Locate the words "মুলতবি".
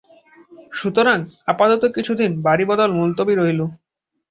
2.91-3.33